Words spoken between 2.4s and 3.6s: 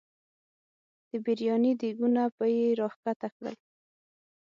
یې را ښکته کړل.